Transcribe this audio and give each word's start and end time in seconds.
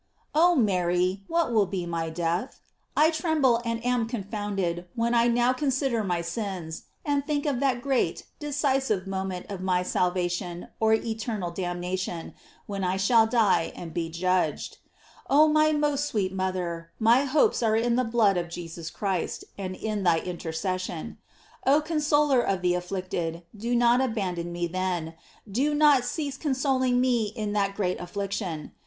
OH 0.33 0.55
Mary, 0.55 1.21
what 1.27 1.51
will 1.53 1.67
be 1.67 1.85
my 1.85 2.09
death? 2.09 2.59
I 2.97 3.11
tremble 3.11 3.61
and 3.63 3.85
am 3.85 4.07
confounded 4.07 4.85
when 4.95 5.13
I 5.13 5.27
now 5.27 5.53
consider 5.53 6.03
my 6.03 6.21
sins, 6.23 6.85
and 7.05 7.23
think 7.27 7.45
of 7.45 7.59
that 7.59 7.83
great, 7.83 8.25
decisive 8.39 9.05
moment 9.05 9.45
of 9.51 9.61
my 9.61 9.83
salvation 9.83 10.69
or 10.79 10.93
eternal 10.95 11.51
damnation, 11.51 12.33
when 12.65 12.83
I 12.83 12.97
shall 12.97 13.27
die 13.27 13.71
and 13.75 13.93
be 13.93 14.09
judged. 14.09 14.79
Oh 15.29 15.47
my 15.47 15.71
most 15.71 16.05
sweet 16.05 16.33
mother, 16.33 16.89
my 16.97 17.25
hopes 17.25 17.61
are 17.61 17.75
in 17.75 17.95
the 17.95 18.03
blood 18.03 18.37
of 18.37 18.49
Jesus 18.49 18.89
Christ, 18.89 19.43
and 19.55 19.75
in 19.75 20.01
thy 20.01 20.17
intercession. 20.21 21.19
Oh 21.63 21.79
consoler 21.79 22.41
of 22.41 22.63
the 22.63 22.73
afflicted, 22.73 23.43
do 23.55 23.75
not 23.75 24.01
abandon 24.01 24.51
me 24.51 24.65
then; 24.65 25.13
do 25.47 25.75
not 25.75 26.03
cease 26.03 26.37
consoling 26.37 26.99
me 26.99 27.25
in 27.25 27.53
that 27.53 27.75
great 27.75 27.99
affliction. 27.99 28.71